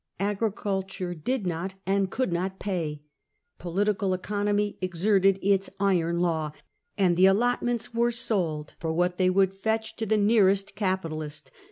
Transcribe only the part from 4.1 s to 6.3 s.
economy exerted its iron